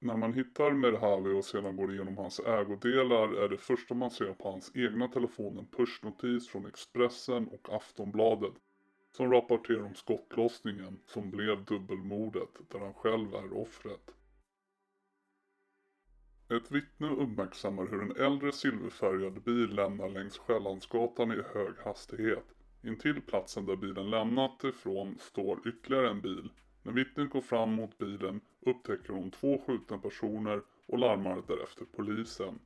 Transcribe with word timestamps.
När 0.00 0.16
man 0.16 0.32
hittar 0.32 0.70
Merhavi 0.70 1.40
och 1.40 1.44
sedan 1.44 1.76
går 1.76 1.94
igenom 1.94 2.16
hans 2.16 2.40
ägodelar 2.40 3.44
är 3.44 3.48
det 3.48 3.58
första 3.58 3.94
man 3.94 4.10
ser 4.10 4.32
på 4.32 4.50
hans 4.50 4.72
egna 4.74 5.08
telefon 5.08 5.58
en 5.58 5.66
pushnotis 5.66 6.48
från 6.48 6.66
Expressen 6.66 7.48
och 7.48 7.74
Aftonbladet 7.74 8.54
som 9.16 9.32
rapporterar 9.32 9.82
om 9.82 9.94
skottlossningen 9.94 11.00
som 11.06 11.30
blev 11.30 11.64
dubbelmordet 11.64 12.48
där 12.68 12.78
han 12.78 12.94
själv 12.94 13.34
är 13.34 13.52
offret. 13.52 14.10
Ett 16.50 16.70
vittne 16.70 17.08
uppmärksammar 17.08 17.86
hur 17.86 18.02
en 18.02 18.16
äldre 18.16 18.52
silverfärgad 18.52 19.42
bil 19.42 19.74
lämnar 19.74 20.08
längs 20.08 20.38
Själlandsgatan 20.38 21.32
i 21.32 21.42
hög 21.54 21.74
hastighet. 21.84 22.44
Intill 22.82 23.20
platsen 23.20 23.66
där 23.66 23.76
bilen 23.76 24.10
lämnat 24.10 24.64
ifrån 24.64 25.18
står 25.18 25.68
ytterligare 25.68 26.10
en 26.10 26.20
bil. 26.20 26.50
När 26.82 26.92
vittnet 26.92 27.30
går 27.30 27.40
fram 27.40 27.72
mot 27.74 27.98
bilen 27.98 28.40
upptäcker 28.60 29.12
hon 29.12 29.30
två 29.30 29.62
skjutna 29.66 29.98
personer 29.98 30.62
och 30.86 30.98
larmar 30.98 31.42
därefter 31.46 31.84
polisen. 31.96 32.58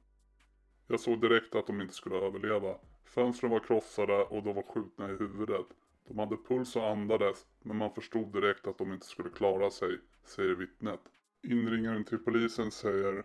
Jag 0.86 1.00
såg 1.00 1.20
direkt 1.20 1.54
att 1.54 1.66
de 1.66 1.80
inte 1.80 1.94
skulle 1.94 2.16
överleva. 2.16 2.74
Fönstren 3.04 3.50
var 3.50 3.60
krossade 3.60 4.22
och 4.24 4.42
de 4.42 4.54
var 4.54 4.62
skjutna 4.62 5.10
i 5.10 5.16
huvudet. 5.16 5.66
De 6.08 6.18
hade 6.18 6.36
puls 6.36 6.76
och 6.76 6.88
andades, 6.88 7.46
men 7.62 7.76
man 7.76 7.94
förstod 7.94 8.32
direkt 8.32 8.66
att 8.66 8.78
de 8.78 8.92
inte 8.92 9.06
skulle 9.06 9.30
klara 9.30 9.70
sig, 9.70 9.98
säger 10.24 10.54
vittnet. 10.54 11.00
Inringaren 11.42 12.04
till 12.04 12.18
polisen 12.18 12.70
säger 12.70 13.24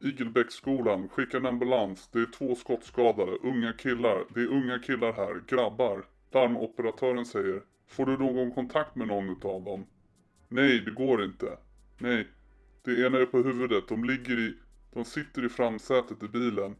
Igelbäcksskolan, 0.00 1.08
skicka 1.08 1.36
en 1.36 1.46
ambulans. 1.46 2.08
Det 2.12 2.18
är 2.18 2.26
två 2.26 2.54
skottskadade, 2.54 3.32
unga 3.32 3.72
killar. 3.72 4.24
Det 4.34 4.40
är 4.40 4.46
unga 4.46 4.78
killar 4.78 5.12
här, 5.12 5.42
grabbar. 5.46 6.04
Larmoperatören 6.30 7.26
säger 7.26 7.62
Får 7.86 8.06
du 8.06 8.16
någon 8.16 8.52
kontakt 8.52 8.96
med 8.96 9.08
någon 9.08 9.30
utav 9.30 9.64
dem? 9.64 9.86
Nej, 10.48 10.80
det 10.80 10.90
går 10.90 11.24
inte. 11.24 11.58
Nej, 11.98 12.28
det 12.82 13.06
ena 13.06 13.18
är 13.18 13.26
på 13.26 13.38
huvudet. 13.38 13.88
De 13.88 14.04
ligger 14.04 14.38
i... 14.38 14.54
De 14.92 15.04
sitter 15.04 15.44
i 15.44 15.48
framsätet 15.48 16.22
i 16.22 16.28
bilen. 16.28 16.76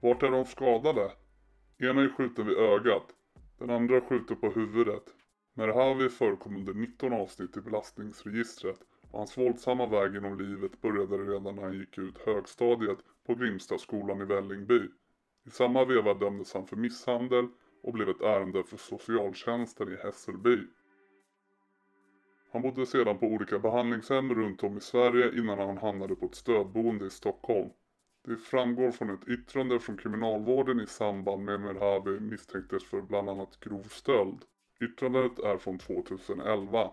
Vart 0.00 0.22
är 0.22 0.30
de 0.30 0.44
skadade? 0.44 1.10
Ena 1.78 2.02
är 2.02 2.08
skjuten 2.08 2.46
vid 2.46 2.56
ögat. 2.56 3.06
Den 3.58 3.70
andra 3.70 4.00
skjuter 4.00 4.34
på 4.34 4.50
huvudet. 4.50 5.04
Merhavi 5.54 6.08
förekom 6.08 6.56
under 6.56 6.74
19 6.74 7.12
avsnitt 7.12 7.56
i 7.56 7.60
belastningsregistret 7.60 8.78
och 9.10 9.18
hans 9.18 9.38
våldsamma 9.38 9.86
väg 9.86 10.14
genom 10.14 10.38
livet 10.38 10.80
började 10.80 11.16
redan 11.16 11.54
när 11.54 11.62
han 11.62 11.78
gick 11.78 11.98
ut 11.98 12.18
högstadiet 12.18 12.98
på 13.26 13.34
Grimstaskolan 13.34 14.20
i 14.20 14.24
Vällingby. 14.24 14.88
I 15.46 15.50
samma 15.50 15.84
veva 15.84 16.14
dömdes 16.14 16.54
han 16.54 16.66
för 16.66 16.76
misshandel 16.76 17.48
och 17.82 17.92
blev 17.92 18.08
ett 18.08 18.20
ärende 18.20 18.64
för 18.64 18.76
socialtjänsten 18.76 19.92
i 19.92 19.96
Hässelby. 19.96 20.58
Han 22.52 22.62
bodde 22.62 22.86
sedan 22.86 23.18
på 23.18 23.26
olika 23.26 23.58
behandlingshem 23.58 24.34
runt 24.34 24.62
om 24.62 24.76
i 24.76 24.80
Sverige 24.80 25.38
innan 25.38 25.58
han 25.58 25.78
hamnade 25.78 26.14
på 26.14 26.26
ett 26.26 26.34
stödboende 26.34 27.06
i 27.06 27.10
Stockholm. 27.10 27.70
Det 28.24 28.36
framgår 28.36 28.90
från 28.90 29.10
ett 29.10 29.28
yttrande 29.28 29.78
från 29.78 29.96
kriminalvården 29.96 30.80
i 30.80 30.86
samband 30.86 31.44
med 31.44 31.60
Merhabi 31.60 32.20
misstänktes 32.20 32.84
för 32.84 33.02
bland 33.02 33.28
annat 33.28 33.60
grov 33.60 33.82
stöld. 33.82 34.44
Yttrandet 34.80 35.38
är 35.38 35.58
från 35.58 35.78
2011. 35.78 36.90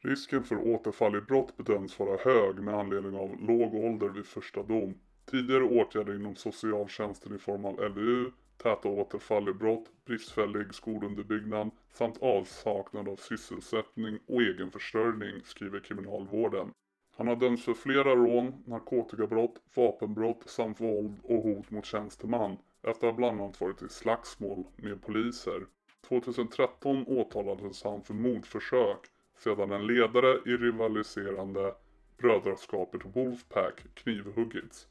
Risken 0.00 0.44
för 0.44 0.56
återfall 0.56 1.16
i 1.16 1.20
brott 1.20 1.56
bedöms 1.56 1.98
vara 1.98 2.16
hög 2.16 2.62
med 2.62 2.74
anledning 2.74 3.16
av 3.16 3.40
låg 3.40 3.74
ålder 3.74 4.08
vid 4.08 4.26
första 4.26 4.62
dom. 4.62 4.94
Tidigare 5.30 5.64
åtgärder 5.64 6.14
inom 6.14 6.36
socialtjänsten 6.36 7.34
i 7.34 7.38
form 7.38 7.64
av 7.64 7.80
LVU, 7.80 8.30
täta 8.56 8.88
återfall 8.88 9.48
i 9.48 9.52
brott, 9.52 9.90
bristfällig 10.04 10.74
skolunderbyggnad 10.74 11.70
samt 11.92 12.22
avsaknad 12.22 13.08
av 13.08 13.16
sysselsättning 13.16 14.18
och 14.26 14.42
egen 14.42 14.70
försörjning, 14.70 15.40
skriver 15.44 15.80
kriminalvården. 15.80 16.70
Han 17.16 17.28
har 17.28 17.36
dömts 17.36 17.64
för 17.64 17.74
flera 17.74 18.14
rån, 18.14 18.62
narkotikabrott, 18.66 19.62
vapenbrott 19.74 20.42
samt 20.46 20.80
våld 20.80 21.16
och 21.22 21.42
hot 21.42 21.70
mot 21.70 21.84
tjänsteman 21.84 22.56
efter 22.82 23.08
att 23.08 23.16
bland 23.16 23.40
annat 23.40 23.60
varit 23.60 23.82
i 23.82 23.88
slagsmål 23.88 24.64
med 24.76 25.02
poliser. 25.02 25.66
2013 26.08 27.04
åtalades 27.06 27.84
han 27.84 28.02
för 28.02 28.14
mordförsök 28.14 28.98
sedan 29.38 29.72
en 29.72 29.86
ledare 29.86 30.38
i 30.46 30.56
rivaliserande 30.56 31.74
brödraskapet 32.16 33.00
Wolfpack 33.16 33.94
knivhuggits. 33.94 34.86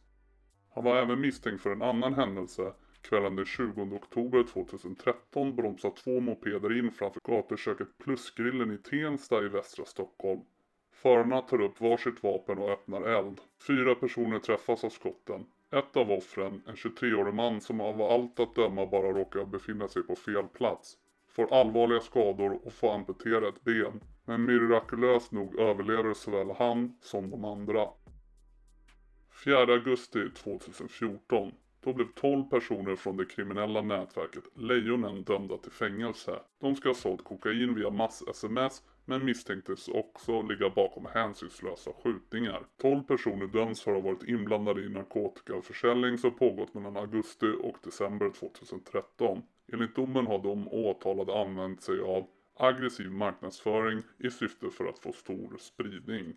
Han 0.74 0.84
var 0.84 0.98
även 0.98 1.22
misstänkt 1.22 1.64
för 1.64 1.72
en 1.72 1.82
annan 1.82 2.14
händelse. 2.14 2.74
Kvällen 3.04 3.36
den 3.36 3.46
20 3.46 3.82
oktober 3.82 4.44
2013 4.44 5.56
bromsar 5.56 5.90
två 5.90 6.20
mopeder 6.20 6.80
in 6.80 6.92
framför 6.92 7.22
gatuköket 7.24 7.98
Plusgrillen 7.98 8.72
i 8.72 8.78
Tensta 8.78 9.44
i 9.44 9.48
västra 9.48 9.86
Stockholm. 9.86 10.42
Förarna 10.92 11.42
tar 11.42 11.62
upp 11.62 11.82
varsitt 11.82 12.24
vapen 12.24 12.58
och 12.58 12.70
öppnar 12.70 13.02
eld. 13.02 13.42
Fyra 13.68 13.96
personer 13.96 14.40
träffas 14.40 14.84
av 14.84 14.90
skotten. 14.90 15.46
Ett 15.72 15.98
av 15.98 16.12
offren, 16.12 16.62
en 16.68 16.76
23-årig 16.76 17.34
man 17.34 17.62
som 17.62 17.82
av 17.82 18.02
allt 18.02 18.40
att 18.40 18.56
döma 18.56 18.86
bara 18.86 19.12
råkar 19.12 19.46
befinna 19.46 19.88
sig 19.88 20.04
på 20.04 20.16
fel 20.16 20.48
plats, 20.48 20.98
får 21.28 21.54
allvarliga 21.54 22.00
skador 22.00 22.60
och 22.64 22.74
får 22.74 22.94
amputera 22.94 23.48
ett 23.48 23.64
ben. 23.64 24.02
Men 24.26 24.46
mirakulöst 24.46 25.32
nog 25.32 25.60
överlever 25.60 26.14
såväl 26.14 26.52
han 26.58 26.98
som 27.02 27.30
de 27.30 27.46
andra. 27.46 27.88
4 29.46 29.58
augusti 29.58 30.30
2014. 30.30 31.52
Då 31.84 31.94
blev 31.94 32.08
12 32.16 32.44
personer 32.44 32.96
från 32.96 33.18
det 33.18 33.26
kriminella 33.26 33.82
nätverket 33.82 34.44
Lejonen 34.56 35.24
dömda 35.24 35.58
till 35.58 35.72
fängelse. 35.72 36.40
De 36.62 36.76
ska 36.76 36.90
ha 36.90 36.94
sålt 36.94 37.24
kokain 37.24 37.76
via 37.76 37.90
mass-sms 37.90 38.84
men 39.06 39.26
misstänktes 39.26 39.88
också 39.88 40.42
ligga 40.42 40.70
bakom 40.70 41.06
hänsynslösa 41.06 41.92
skjutningar. 42.04 42.66
12 42.82 43.04
personer 43.04 43.48
döms 43.48 43.82
för 43.82 43.92
att 43.92 44.04
ha 44.04 44.12
varit 44.12 44.24
inblandade 44.24 44.82
i 44.82 44.90
narkotikaförsäljning 44.90 46.18
som 46.18 46.32
pågått 46.32 46.74
mellan 46.74 46.98
augusti 46.98 47.56
och 47.62 47.78
december 47.84 48.30
2013. 48.30 49.42
Enligt 49.74 49.96
domen 49.96 50.28
har 50.28 50.40
de 50.40 50.68
åtalade 50.68 51.42
använt 51.42 51.82
sig 51.82 52.00
av 52.00 52.28
aggressiv 52.58 53.12
marknadsföring 53.12 54.02
i 54.20 54.30
syfte 54.30 54.70
för 54.70 54.86
att 54.86 55.00
få 55.00 55.12
stor 55.12 55.58
spridning. 55.60 56.36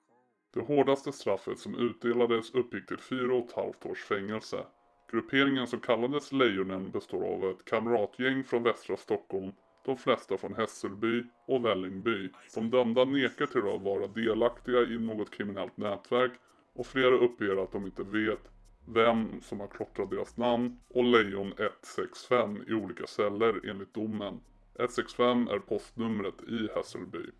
Det 0.55 0.61
hårdaste 0.61 1.13
straffet 1.13 1.59
som 1.59 1.75
utdelades 1.75 2.55
uppgick 2.55 2.87
till 2.87 2.97
4,5 2.97 3.91
års 3.91 4.05
fängelse. 4.05 4.65
Grupperingen 5.11 5.67
som 5.67 5.81
kallades 5.81 6.33
Lejonen 6.33 6.91
består 6.91 7.25
av 7.25 7.51
ett 7.51 7.65
kamratgäng 7.65 8.45
från 8.45 8.63
västra 8.63 8.97
Stockholm, 8.97 9.53
de 9.85 9.97
flesta 9.97 10.39
från 10.39 10.55
Hässelby 10.55 11.25
och 11.47 11.65
Vällingby. 11.65 12.31
De 12.55 12.71
dömda 12.71 13.05
nekar 13.05 13.47
till 13.47 13.75
att 13.75 13.83
vara 13.83 14.07
delaktiga 14.07 14.83
i 14.83 14.99
något 14.99 15.31
kriminellt 15.31 15.77
nätverk 15.77 16.33
och 16.75 16.87
flera 16.87 17.15
uppger 17.15 17.63
att 17.63 17.73
de 17.73 17.87
inte 17.87 18.03
vet 18.03 18.51
vem 18.89 19.41
som 19.43 19.61
har 19.61 19.67
klottrat 19.67 20.11
deras 20.11 20.37
namn 20.37 20.81
och 20.89 21.05
Lejon 21.05 21.53
165 21.59 22.65
i 22.69 22.73
olika 22.73 23.07
celler 23.07 23.71
enligt 23.71 23.95
domen. 23.95 24.41
165 24.79 25.49
är 25.49 25.59
postnumret 25.59 26.43
i 26.49 26.69
Hässelby. 26.75 27.31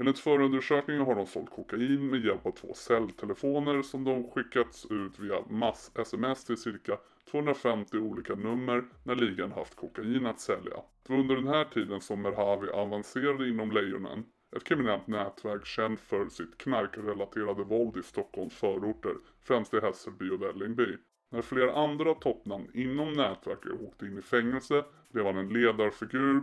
Enligt 0.00 0.18
förundersökningen 0.18 1.06
har 1.06 1.14
de 1.14 1.26
sålt 1.26 1.50
kokain 1.50 2.10
med 2.10 2.24
hjälp 2.24 2.46
av 2.46 2.50
två 2.50 2.74
celltelefoner 2.74 3.82
som 3.82 4.04
de 4.04 4.30
skickats 4.30 4.86
ut 4.90 5.18
via 5.18 5.40
mass-sms 5.48 6.44
till 6.44 6.56
cirka 6.56 6.98
250 7.30 7.98
olika 7.98 8.34
nummer 8.34 8.84
när 9.04 9.14
ligan 9.14 9.52
haft 9.52 9.76
kokain 9.76 10.26
att 10.26 10.40
sälja. 10.40 10.76
Det 11.06 11.12
var 11.12 11.20
under 11.20 11.36
den 11.36 11.48
här 11.48 11.64
tiden 11.64 12.00
som 12.00 12.22
Merhavi 12.22 12.68
avancerade 12.68 13.48
inom 13.48 13.72
Lejonen, 13.72 14.24
ett 14.56 14.64
kriminellt 14.64 15.06
nätverk 15.06 15.66
känt 15.66 16.00
för 16.00 16.28
sitt 16.28 16.58
knarkrelaterade 16.58 17.64
våld 17.64 17.96
i 17.96 18.02
Stockholms 18.02 18.54
förorter, 18.54 19.14
främst 19.42 19.74
i 19.74 19.80
Hässelby 19.80 20.30
och 20.30 20.42
Vällingby. 20.42 20.96
När 21.30 21.42
flera 21.42 21.74
andra 21.74 22.14
toppnamn 22.14 22.70
inom 22.74 23.12
nätverket 23.12 23.72
åkte 23.88 24.06
in 24.06 24.18
i 24.18 24.22
fängelse 24.22 24.84
blev 25.12 25.26
han 25.26 25.36
en 25.36 25.48
ledarfigur 25.48 26.42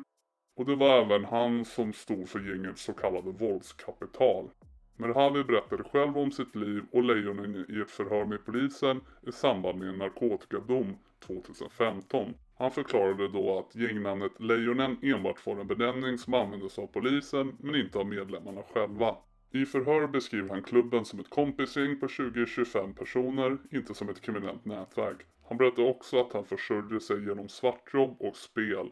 och 0.57 0.65
det 0.65 0.75
var 0.75 1.01
även 1.01 1.25
han 1.25 1.65
som 1.65 1.93
stod 1.93 2.29
för 2.29 2.39
gängets 2.39 2.81
så 2.81 2.93
kallade 2.93 3.31
våldskapital. 3.31 4.49
Merhavi 4.95 5.43
berättade 5.43 5.83
själv 5.83 6.17
om 6.17 6.31
sitt 6.31 6.55
liv 6.55 6.83
och 6.91 7.03
Lejonen 7.03 7.65
i 7.69 7.81
ett 7.81 7.91
förhör 7.91 8.25
med 8.25 8.45
polisen 8.45 9.01
i 9.27 9.31
samband 9.31 9.79
med 9.79 9.89
en 9.89 9.97
narkotikadom 9.97 10.97
2015. 11.19 12.33
Han 12.57 12.71
förklarade 12.71 13.27
då 13.27 13.59
att 13.59 13.75
gängnamnet 13.75 14.31
Lejonen 14.39 14.97
enbart 15.01 15.45
var 15.45 15.55
en 15.55 15.67
benämning 15.67 16.17
som 16.17 16.33
användes 16.33 16.79
av 16.79 16.87
polisen 16.87 17.57
men 17.59 17.75
inte 17.75 17.99
av 17.99 18.05
medlemmarna 18.05 18.61
själva. 18.73 19.15
I 19.51 19.65
förhör 19.65 20.07
beskriver 20.07 20.49
han 20.49 20.63
klubben 20.63 21.05
som 21.05 21.19
ett 21.19 21.29
kompisgäng 21.29 21.99
på 21.99 22.07
20-25 22.07 22.93
personer, 22.93 23.57
inte 23.71 23.93
som 23.93 24.09
ett 24.09 24.21
kriminellt 24.21 24.65
nätverk. 24.65 25.17
Han 25.47 25.57
berättar 25.57 25.83
också 25.83 26.19
att 26.19 26.33
han 26.33 26.45
försörjde 26.45 26.99
sig 26.99 27.25
genom 27.25 27.49
svartjobb 27.49 28.15
och 28.19 28.35
spel. 28.35 28.91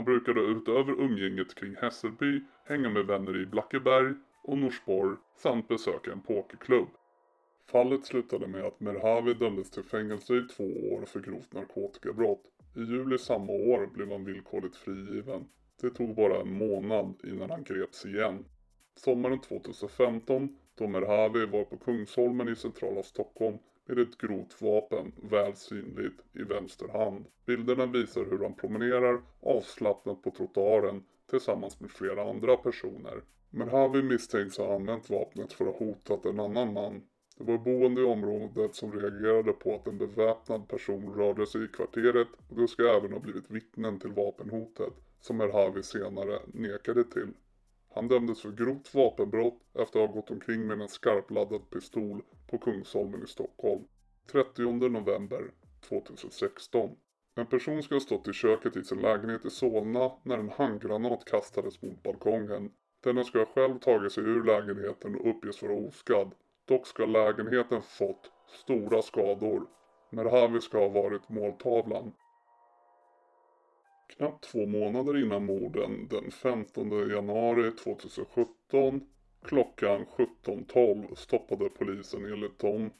Han 0.00 0.04
brukade 0.04 0.40
utöver 0.40 0.92
umgänget 0.92 1.54
kring 1.54 1.76
Hässelby 1.76 2.40
hänga 2.64 2.90
med 2.90 3.06
vänner 3.06 3.42
i 3.42 3.46
Blackeberg 3.46 4.14
och 4.42 4.58
Norsborg 4.58 5.16
samt 5.36 5.68
besöka 5.68 6.12
en 6.12 6.20
pokerklubb. 6.20 6.88
Fallet 7.70 8.04
slutade 8.04 8.46
med 8.46 8.64
att 8.64 8.80
Merhavi 8.80 9.34
dömdes 9.34 9.70
till 9.70 9.82
fängelse 9.82 10.34
i 10.34 10.42
två 10.42 10.64
år 10.64 11.04
för 11.06 11.20
grovt 11.20 11.52
narkotikabrott. 11.52 12.42
I 12.76 12.80
juli 12.80 13.18
samma 13.18 13.52
år 13.52 13.86
blev 13.86 14.10
han 14.10 14.24
villkorligt 14.24 14.76
frigiven. 14.76 15.44
Det 15.80 15.90
tog 15.90 16.14
bara 16.14 16.40
en 16.40 16.52
månad 16.52 17.14
innan 17.24 17.50
han 17.50 17.64
greps 17.64 18.06
igen. 18.06 18.44
Sommaren 18.94 19.40
2015 19.40 20.56
då 20.74 20.86
Merhavi 20.86 21.46
var 21.46 21.64
på 21.64 21.76
Kungsholmen 21.76 22.48
i 22.48 22.56
centrala 22.56 23.02
Stockholm 23.02 23.58
är 23.90 23.98
ett 23.98 24.18
grovt 24.18 24.62
vapen 24.62 25.12
väl 25.16 25.56
synligt 25.56 26.20
i 26.32 26.42
vänster 26.42 26.88
hand. 26.88 27.24
Bilderna 27.46 27.86
visar 27.86 28.24
hur 28.24 28.38
han 28.38 28.54
promenerar 28.54 29.20
avslappnat 29.40 30.22
på 30.22 30.30
trottoaren 30.30 31.02
tillsammans 31.30 31.80
med 31.80 31.90
flera 31.90 32.30
andra 32.30 32.56
personer. 32.56 33.22
Merhavi 33.50 34.02
misstänks 34.02 34.58
ha 34.58 34.74
använt 34.74 35.10
vapnet 35.10 35.52
för 35.52 35.66
att 35.66 35.76
ha 35.76 35.86
hotat 35.86 36.24
en 36.24 36.40
annan 36.40 36.72
man. 36.72 37.02
Det 37.36 37.44
var 37.44 37.58
boende 37.58 38.00
i 38.00 38.04
området 38.04 38.74
som 38.74 38.92
reagerade 38.92 39.52
på 39.52 39.74
att 39.74 39.86
en 39.86 39.98
beväpnad 39.98 40.68
person 40.68 41.14
rörde 41.14 41.46
sig 41.46 41.64
i 41.64 41.68
kvarteret 41.68 42.28
och 42.48 42.56
de 42.56 42.68
ska 42.68 42.96
även 42.96 43.12
ha 43.12 43.20
blivit 43.20 43.50
vittnen 43.50 43.98
till 43.98 44.12
vapenhotet 44.12 44.92
som 45.20 45.36
Merhavi 45.36 45.82
senare 45.82 46.38
nekade 46.46 47.04
till. 47.04 47.28
Han 47.94 48.08
dömdes 48.08 48.42
för 48.42 48.50
grovt 48.50 48.94
vapenbrott 48.94 49.60
efter 49.74 50.00
att 50.00 50.08
ha 50.08 50.14
gått 50.14 50.30
omkring 50.30 50.66
med 50.66 50.80
en 50.80 50.88
skarpladdad 50.88 51.70
pistol 51.70 52.22
på 52.50 52.58
Kungsholmen 52.58 53.22
i 53.24 53.26
Stockholm. 53.26 53.84
30 54.32 54.88
november 54.88 55.50
2016. 55.88 56.96
En 57.34 57.46
person 57.46 57.82
ska 57.82 57.94
ha 57.94 58.00
stått 58.00 58.28
i 58.28 58.32
köket 58.32 58.76
i 58.76 58.84
sin 58.84 58.98
lägenhet 58.98 59.44
i 59.44 59.50
Solna 59.50 60.12
när 60.22 60.38
en 60.38 60.50
handgranat 60.50 61.24
kastades 61.24 61.82
mot 61.82 62.02
balkongen. 62.02 62.70
Denna 63.00 63.24
ska 63.24 63.38
ha 63.38 63.46
själv 63.46 63.78
tagit 63.78 64.12
sig 64.12 64.24
ur 64.24 64.44
lägenheten 64.44 65.14
och 65.14 65.30
uppges 65.30 65.62
vara 65.62 65.72
oskadd. 65.72 66.34
Dock 66.64 66.86
ska 66.86 67.06
lägenheten 67.06 67.82
fått 67.82 68.30
stora 68.48 69.02
skador. 69.02 69.66
Merhavi 70.10 70.60
ska 70.60 70.78
ha 70.78 70.88
varit 70.88 71.28
måltavlan. 71.28 72.12
Knappt 74.16 74.44
två 74.44 74.66
månader 74.66 75.22
innan 75.22 75.44
morden 75.44 76.08
den 76.08 76.30
15 76.30 77.10
januari 77.10 77.70
2017 77.70 79.00
klockan 79.44 80.06
17.12 80.06 81.14
stoppade 81.14 81.68
polisen 81.68 82.24
enligt 82.24 82.58
dem 82.58 82.90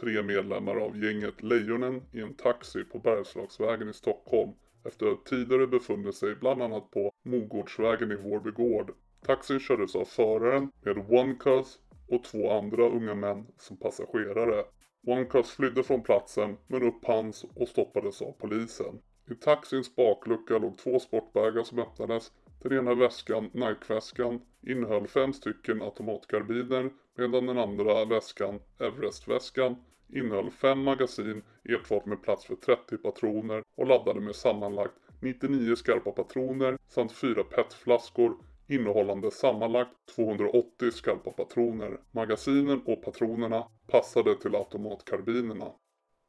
tre 0.00 0.22
medlemmar 0.22 0.76
av 0.76 1.04
gänget 1.04 1.42
Lejonen 1.42 2.02
i 2.12 2.20
en 2.20 2.34
taxi 2.34 2.84
på 2.84 2.98
Bergslagsvägen 2.98 3.88
i 3.88 3.92
Stockholm 3.92 4.50
efter 4.84 5.06
att 5.06 5.24
tidigare 5.24 5.66
befunnit 5.66 6.14
sig 6.14 6.34
bland 6.34 6.62
annat 6.62 6.90
på 6.90 7.12
Mogårdsvägen 7.22 8.12
i 8.12 8.16
Vårby 8.16 8.50
gård. 8.50 8.94
Taxin 9.26 9.60
kördes 9.60 9.96
av 9.96 10.04
föraren 10.04 10.70
med 10.80 10.98
OneCuz 10.98 11.78
och 12.08 12.24
två 12.24 12.50
andra 12.50 12.88
unga 12.88 13.14
män 13.14 13.46
som 13.58 13.76
passagerare. 13.76 14.64
OneCuz 15.06 15.50
flydde 15.50 15.82
från 15.82 16.02
platsen 16.02 16.56
men 16.66 16.82
upphanns 16.82 17.44
och 17.54 17.68
stoppades 17.68 18.22
av 18.22 18.32
polisen. 18.32 18.98
I 19.30 19.34
taxins 19.34 19.96
baklucka 19.96 20.58
låg 20.58 20.78
två 20.78 20.98
sportbagar 20.98 21.62
som 21.62 21.78
öppnades. 21.78 22.32
Den 22.62 22.78
ena 22.78 22.94
väskan, 22.94 23.50
Nike-väskan, 23.52 24.40
innehöll 24.62 25.06
fem 25.06 25.32
stycken 25.32 25.82
automatkarbiner 25.82 26.90
medan 27.16 27.46
den 27.46 27.58
andra 27.58 28.04
väskan, 28.04 28.60
Everest-väskan, 28.78 29.76
innehöll 30.08 30.50
fem 30.50 30.78
magasin 30.82 31.42
enbart 31.64 32.06
med 32.06 32.22
plats 32.22 32.44
för 32.44 32.56
30 32.56 32.96
patroner 32.96 33.62
och 33.76 33.86
laddade 33.86 34.20
med 34.20 34.34
sammanlagt 34.34 34.94
99 35.20 35.76
skarpa 35.76 36.10
patroner 36.10 36.78
samt 36.88 37.12
fyra 37.12 37.44
petflaskor 37.44 38.36
innehållande 38.68 39.30
sammanlagt 39.30 39.90
280 40.14 40.90
skarpa 40.90 41.30
patroner. 41.30 42.00
Magasinen 42.10 42.82
och 42.86 43.02
patronerna 43.02 43.66
passade 43.86 44.36
till 44.36 44.54
automatkarbinerna. 44.54 45.72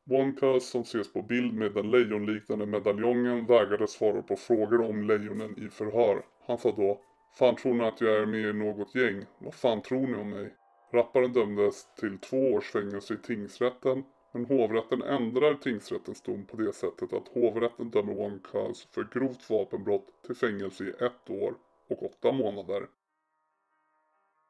Wonka, 0.10 0.60
som 0.60 0.82
ses 0.82 1.14
på 1.14 1.22
bild 1.22 1.54
med 1.54 1.74
den 1.74 1.92
lejonliknande 1.92 2.66
medaljongen 2.66 3.46
vägrade 3.46 3.88
svara 3.88 4.22
på 4.22 4.36
frågor 4.36 4.82
om 4.82 5.08
lejonen 5.08 5.66
i 5.66 5.70
förhör. 5.70 6.26
Han 6.48 6.58
sa 6.58 6.72
då 6.72 7.02
Fan 7.40 7.56
tror 7.56 7.74
ni 7.74 7.84
att 7.84 8.02
jag 8.02 8.16
är 8.16 8.26
med 8.26 8.50
i 8.50 8.54
något 8.54 8.96
gäng? 8.96 9.26
Vad 9.40 9.54
fan 9.54 9.82
tror 9.82 10.08
ni 10.08 10.16
om 10.16 10.30
mig? 10.30 10.54
Rapparen 10.94 11.34
dömdes 11.34 11.96
till 11.96 12.18
två 12.18 12.38
års 12.38 12.72
fängelse 12.72 13.14
i 13.14 13.18
tingsrätten 13.18 14.04
men 14.34 14.46
hovrätten 14.46 15.02
ändrar 15.02 15.54
tingsrättens 15.54 16.22
dom 16.22 16.46
på 16.46 16.58
det 16.58 16.74
sättet 16.74 17.14
att 17.14 17.28
hovrätten 17.28 17.90
dömer 17.90 18.14
Wonkas 18.14 18.88
för 18.92 19.08
grovt 19.14 19.50
vapenbrott 19.50 20.08
till 20.26 20.36
fängelse 20.36 20.84
i 20.84 20.90
ett 20.90 21.30
år 21.30 21.54
och 21.90 22.04
åtta 22.04 22.32
månader. 22.32 22.88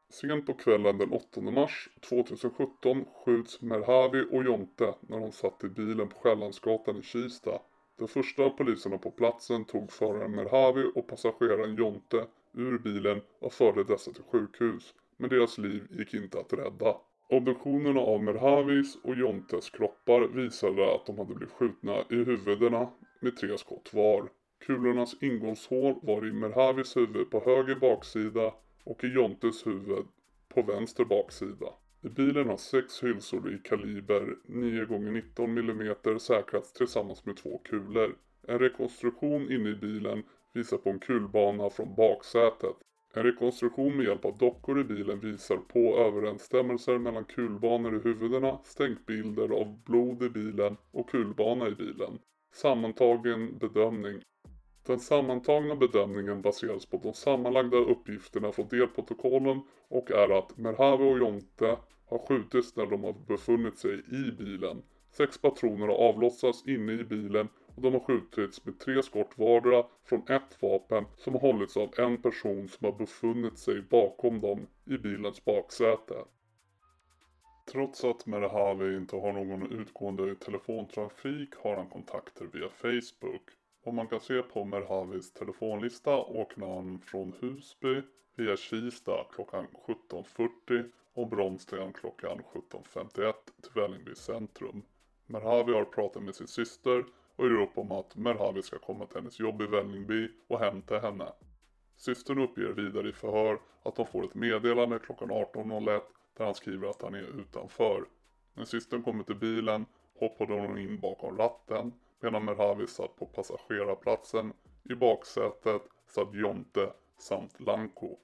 Sent 0.09 0.45
på 0.45 0.53
kvällen 0.53 0.97
den 0.97 1.11
8 1.11 1.41
mars 1.41 1.89
2017 2.01 3.05
skjuts 3.25 3.61
Merhavi 3.61 4.25
och 4.31 4.43
Jonte 4.43 4.95
när 5.01 5.19
de 5.19 5.31
satt 5.31 5.63
i 5.63 5.67
bilen 5.67 6.07
på 6.07 6.15
Själlandsgatan 6.19 6.97
i 6.97 7.01
Kista. 7.01 7.61
De 7.97 8.07
första 8.07 8.49
poliserna 8.49 8.97
på 8.97 9.11
platsen 9.11 9.65
tog 9.65 9.91
föraren 9.91 10.31
Merhavi 10.31 10.91
och 10.95 11.07
passageraren 11.07 11.75
Jonte 11.75 12.27
ur 12.53 12.79
bilen 12.79 13.21
och 13.39 13.53
förde 13.53 13.83
dessa 13.83 14.11
till 14.11 14.23
sjukhus. 14.23 14.93
Men 15.17 15.29
deras 15.29 15.57
liv 15.57 15.87
gick 15.89 16.13
inte 16.13 16.39
att 16.39 16.53
rädda. 16.53 16.95
Obduktionerna 17.29 18.01
av 18.01 18.23
Merhavis 18.23 18.97
och 19.03 19.15
Jontes 19.15 19.69
kroppar 19.69 20.21
visade 20.21 20.95
att 20.95 21.05
de 21.05 21.17
hade 21.17 21.35
blivit 21.35 21.53
skjutna 21.53 21.97
i 22.09 22.15
huvudena 22.15 22.89
med 23.19 23.37
tre 23.37 23.57
skott 23.57 23.93
var. 23.93 24.29
Kulornas 24.65 25.15
ingångshål 25.21 25.95
var 26.01 26.27
i 26.27 26.31
Merhavis 26.31 26.97
huvud 26.97 27.29
på 27.29 27.39
höger 27.45 27.75
baksida 27.75 28.53
och 28.87 29.03
i 29.03 29.07
Jontes 29.07 29.67
huvud 29.67 30.05
på 30.49 30.61
vänster 30.61 31.05
baksida. 31.05 31.73
I 32.01 32.09
bilen 32.09 32.49
har 32.49 32.57
sex 32.57 33.03
hylsor 33.03 33.53
i 33.53 33.57
kaliber 33.57 34.35
9x19 34.47 35.43
mm 35.43 36.19
säkrats 36.19 36.73
tillsammans 36.73 37.25
med 37.25 37.37
två 37.37 37.61
kulor. 37.63 38.15
En 38.47 38.59
rekonstruktion 38.59 39.51
inne 39.51 39.69
i 39.69 39.75
bilen 39.75 40.23
visar 40.53 40.77
på 40.77 40.89
en 40.89 40.99
kulbana 40.99 41.69
från 41.69 41.95
baksätet. 41.95 42.75
En 43.13 43.23
rekonstruktion 43.23 43.97
med 43.97 44.05
hjälp 44.05 44.25
av 44.25 44.37
dockor 44.37 44.79
i 44.79 44.83
bilen 44.83 45.19
visar 45.19 45.57
på 45.57 45.97
överensstämmelser 45.97 46.97
mellan 46.97 47.25
kulbanor 47.25 47.95
i 47.95 47.99
huvudena, 47.99 48.59
stänkbilder 48.63 49.49
av 49.49 49.83
blod 49.83 50.23
i 50.23 50.29
bilen 50.29 50.77
och 50.91 51.09
kulbana 51.09 51.67
i 51.67 51.75
bilen. 51.75 52.19
Sammantagen 52.53 53.57
bedömning. 53.57 54.21
Den 54.87 54.99
sammantagna 54.99 55.75
bedömningen 55.75 56.41
baseras 56.41 56.85
på 56.85 56.97
de 56.97 57.13
sammanlagda 57.13 57.77
uppgifterna 57.77 58.51
från 58.51 58.67
delprotokollen 58.67 59.61
och 59.87 60.11
är 60.11 60.37
att 60.37 60.57
Merhavi 60.57 61.03
och 61.13 61.19
Jonte 61.19 61.77
har 62.05 62.17
skjutits 62.17 62.75
när 62.75 62.85
de 62.85 63.03
har 63.03 63.13
befunnit 63.27 63.77
sig 63.77 63.93
i 63.93 64.31
bilen. 64.31 64.83
Sex 65.11 65.37
patroner 65.37 65.87
har 65.87 65.95
avlossats 65.95 66.67
inne 66.67 66.91
i 66.91 67.03
bilen 67.03 67.49
och 67.75 67.81
de 67.81 67.93
har 67.93 67.99
skjutits 67.99 68.65
med 68.65 68.79
tre 68.79 69.03
skott 69.03 69.31
vardera 69.35 69.85
från 70.03 70.21
ett 70.29 70.61
vapen 70.61 71.05
som 71.17 71.33
har 71.33 71.41
hållits 71.41 71.77
av 71.77 71.93
en 71.97 72.21
person 72.21 72.67
som 72.67 72.85
har 72.85 72.97
befunnit 72.99 73.57
sig 73.57 73.81
bakom 73.81 74.41
dem 74.41 74.67
i 74.85 74.97
bilens 74.97 75.45
baksäte. 75.45 76.15
Trots 77.71 78.03
att 78.03 78.25
Merhavi 78.25 78.97
inte 78.97 79.15
har 79.15 79.33
någon 79.33 79.71
utgående 79.71 80.35
telefontrafik 80.35 81.55
har 81.55 81.75
han 81.75 81.89
kontakter 81.89 82.45
via 82.53 82.69
Facebook. 82.69 83.51
Och 83.87 83.93
man 83.93 84.07
kan 84.07 84.19
se 84.19 84.41
på 84.41 84.65
Merhavis 84.65 85.31
telefonlista 85.31 86.17
åkte 86.17 86.65
han 86.65 86.99
från 86.99 87.33
Husby 87.39 88.01
via 88.35 88.57
Kista 88.57 89.25
klockan 89.31 89.67
17.40 89.87 90.89
och 91.13 91.27
Bromsten 91.27 91.93
klockan 91.93 92.41
17.51 92.71 93.33
till 93.61 93.71
Vällingby 93.75 94.15
centrum. 94.15 94.81
Merhavi 95.25 95.73
har 95.73 95.85
pratat 95.85 96.23
med 96.23 96.35
sin 96.35 96.47
syster 96.47 97.05
och 97.35 97.45
gör 97.45 97.61
upp 97.61 97.77
om 97.77 97.91
att 97.91 98.15
Merhavi 98.15 98.61
ska 98.61 98.79
komma 98.79 99.05
till 99.05 99.17
hennes 99.17 99.39
jobb 99.39 99.61
i 99.61 99.65
Vällingby 99.65 100.29
och 100.47 100.59
hämta 100.59 100.99
henne. 100.99 101.31
Systern 101.95 102.39
uppger 102.39 102.69
vidare 102.69 103.09
i 103.09 103.13
förhör 103.13 103.59
att 103.83 103.97
hon 103.97 104.07
får 104.07 104.25
ett 104.25 104.35
meddelande 104.35 104.99
klockan 104.99 105.31
18.01 105.31 106.01
där 106.37 106.45
han 106.45 106.55
skriver 106.55 106.89
att 106.89 107.01
han 107.01 107.15
är 107.15 107.39
utanför. 107.39 108.05
När 108.53 108.65
systern 108.65 109.03
kommer 109.03 109.23
till 109.23 109.35
bilen 109.35 109.85
hoppade 110.19 110.53
hon 110.53 110.77
in 110.77 110.99
bakom 110.99 111.37
ratten 111.37 111.93
medan 112.19 112.45
Merhavi 112.45 112.87
satt 112.87 113.15
på 113.15 113.25
passagerarplatsen. 113.25 114.53
I 114.83 114.95
baksätet 114.95 115.81
satt 116.07 116.33
Jonte 116.33 116.93
samt 117.17 117.59
Lanko. 117.59 118.17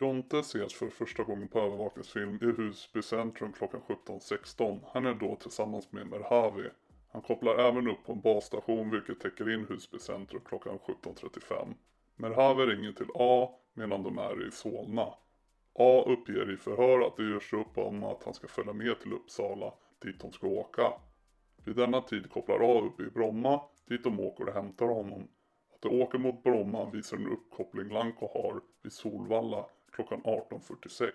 Jonte 0.00 0.38
ses 0.38 0.74
för 0.74 0.88
första 0.88 1.22
gången 1.22 1.48
på 1.48 1.60
övervakningsfilm 1.60 2.38
i 2.42 2.62
Husby 2.62 3.02
centrum 3.02 3.52
klockan 3.52 3.80
17.16. 3.80 4.80
Han 4.92 5.06
är 5.06 5.14
då 5.14 5.36
tillsammans 5.36 5.92
med 5.92 6.06
Merhavi. 6.06 6.68
Han 7.12 7.22
kopplar 7.22 7.58
även 7.58 7.88
upp 7.88 8.04
på 8.06 8.12
en 8.12 8.20
basstation 8.20 8.90
vilket 8.90 9.20
täcker 9.20 9.54
in 9.54 9.66
Husby 9.68 9.98
centrum 9.98 10.42
klockan 10.44 10.78
17.35. 10.78 11.74
Merhavi 12.16 12.66
ringer 12.66 12.92
till 12.92 13.10
A 13.14 13.50
medan 13.74 14.02
de 14.02 14.18
är 14.18 14.48
i 14.48 14.50
Solna. 14.50 15.14
A 15.74 16.04
uppger 16.06 16.54
i 16.54 16.56
förhör 16.56 17.06
att 17.06 17.16
det 17.16 17.22
görs 17.22 17.52
upp 17.52 17.78
om 17.78 18.04
att 18.04 18.24
han 18.24 18.34
ska 18.34 18.48
följa 18.48 18.72
med 18.72 19.00
till 19.00 19.12
Uppsala 19.12 19.74
dit 20.02 20.20
de 20.20 20.32
ska 20.32 20.46
åka. 20.46 20.92
Vid 21.64 21.76
denna 21.76 22.00
tid 22.00 22.30
kopplar 22.30 22.60
A 22.60 22.80
upp 22.80 23.00
i 23.00 23.10
Bromma 23.10 23.60
dit 23.88 24.04
de 24.04 24.20
åker 24.20 24.48
och 24.48 24.54
hämtar 24.54 24.86
honom. 24.86 25.28
Att 25.74 25.82
de 25.82 26.02
åker 26.02 26.18
mot 26.18 26.42
Bromma 26.42 26.90
visar 26.90 27.16
en 27.16 27.28
uppkoppling 27.28 27.88
Lanko 27.88 28.28
har 28.34 28.60
vid 28.82 28.92
Solvalla 28.92 29.66
klockan 29.92 30.22
18.46. 30.22 31.10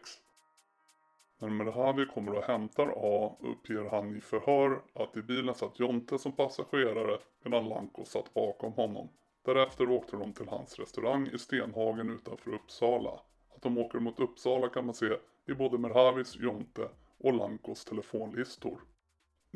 När 1.39 1.49
Merhavi 1.49 2.05
kommer 2.05 2.33
och 2.33 2.43
hämtar 2.43 2.93
A 2.95 3.35
uppger 3.39 3.89
han 3.89 4.15
i 4.15 4.21
förhör 4.21 4.81
att 4.93 5.17
i 5.17 5.21
bilen 5.21 5.55
satt 5.55 5.79
Jonte 5.79 6.17
som 6.17 6.31
passagerare 6.31 7.17
medan 7.43 7.69
Lanko 7.69 8.05
satt 8.05 8.33
bakom 8.33 8.73
honom. 8.73 9.09
Därefter 9.45 9.89
åkte 9.89 10.17
de 10.17 10.33
till 10.33 10.47
hans 10.47 10.79
restaurang 10.79 11.27
i 11.27 11.37
Stenhagen 11.37 12.09
utanför 12.09 12.53
Uppsala. 12.53 13.19
att 13.55 13.61
de 13.61 13.77
åker 13.77 13.99
mot 13.99 14.19
Uppsala 14.19 14.69
kan 14.69 14.85
man 14.85 14.95
se 14.95 15.17
i 15.47 15.53
både 15.53 15.77
Merhavis, 15.77 16.35
Jonte 16.35 16.89
och 17.17 17.33
Lankos 17.33 17.85
telefonlistor. 17.85 18.79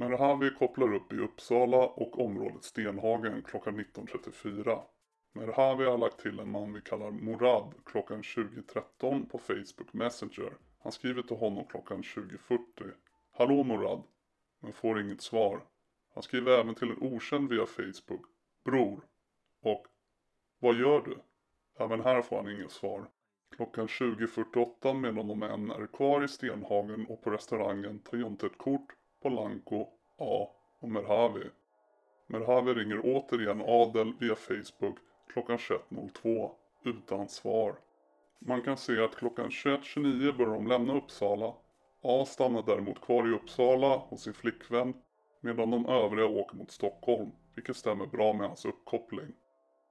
Merhavi 0.01 0.49
kopplar 0.49 0.93
upp 0.93 1.13
i 1.13 1.17
Uppsala 1.17 1.77
och 1.77 2.25
området 2.25 2.63
Stenhagen 2.63 3.43
klockan 3.43 3.79
19.34. 3.79 4.81
Merhavi 5.33 5.85
har 5.85 5.97
lagt 5.97 6.19
till 6.19 6.39
en 6.39 6.51
man 6.51 6.73
vi 6.73 6.81
kallar 6.81 7.11
Morad 7.11 7.73
klockan 7.85 8.21
20.13 8.21 9.29
på 9.29 9.37
Facebook 9.37 9.93
Messenger. 9.93 10.53
Han 10.79 10.91
skriver 10.91 11.21
till 11.21 11.37
honom 11.37 11.65
klockan 11.67 12.01
20.40. 12.01 12.59
Hallå 13.31 13.63
Morad, 13.63 14.03
men 14.59 14.73
får 14.73 15.01
inget 15.01 15.21
svar. 15.21 15.63
Han 16.13 16.23
skriver 16.23 16.59
även 16.59 16.75
till 16.75 16.89
en 16.91 17.01
okänd 17.01 17.49
via 17.49 17.65
Facebook. 17.65 18.25
Bror. 18.65 19.01
Och 19.61 19.87
Vad 20.59 20.75
gör 20.75 21.01
du? 21.01 21.17
Även 21.83 22.01
här 22.01 22.21
får 22.21 22.35
han 22.35 22.51
inget 22.51 22.71
svar. 22.71 23.09
Klockan 23.55 23.87
20.48 23.87 24.93
medan 24.93 25.27
de 25.27 25.43
än 25.43 25.71
är 25.71 25.87
kvar 25.87 26.23
i 26.23 26.27
Stenhagen 26.27 27.05
och 27.05 27.23
på 27.23 27.29
restaurangen 27.29 27.99
tar 27.99 28.17
Jonte 28.17 28.45
ett 28.45 28.57
kort 28.57 28.95
Polanco, 29.21 29.87
A 30.17 30.49
och 30.79 30.89
Merhavi. 30.89 31.49
Merhavi 32.27 32.73
ringer 32.73 33.01
återigen 33.03 33.61
Adel 33.61 34.13
via 34.19 34.35
Facebook 34.35 34.97
klockan 35.33 35.57
21.02 35.57 36.51
utan 36.83 37.27
svar. 37.27 37.75
Man 38.39 38.61
kan 38.61 38.77
se 38.77 39.03
att 39.03 39.15
klockan 39.15 39.49
21.29 39.49 40.37
börjar 40.37 40.53
de 40.53 40.67
lämna 40.67 40.97
Uppsala. 40.97 41.53
A 42.01 42.25
stannar 42.25 42.63
däremot 42.65 43.01
kvar 43.01 43.27
i 43.27 43.35
Uppsala 43.35 43.97
hos 43.97 44.23
sin 44.23 44.33
flickvän 44.33 44.93
medan 45.41 45.71
de 45.71 45.85
övriga 45.85 46.27
åker 46.27 46.57
mot 46.57 46.71
Stockholm, 46.71 47.31
vilket 47.55 47.77
stämmer 47.77 48.05
bra 48.05 48.33
med 48.33 48.47
hans 48.47 48.65
uppkoppling. 48.65 49.33